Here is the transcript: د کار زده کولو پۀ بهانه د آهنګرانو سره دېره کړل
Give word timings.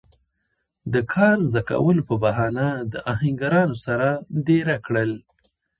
د 0.93 0.95
کار 1.13 1.35
زده 1.47 1.61
کولو 1.69 2.01
پۀ 2.07 2.15
بهانه 2.23 2.67
د 2.91 2.93
آهنګرانو 3.13 3.75
سره 3.85 4.07
دېره 4.47 4.77
کړل 4.85 5.11